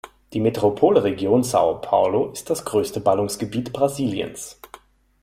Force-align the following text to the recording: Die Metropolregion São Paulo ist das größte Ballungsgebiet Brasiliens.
Die 0.33 0.39
Metropolregion 0.39 1.43
São 1.43 1.79
Paulo 1.79 2.31
ist 2.31 2.49
das 2.49 2.65
größte 2.65 3.01
Ballungsgebiet 3.01 3.71
Brasiliens. 3.71 4.59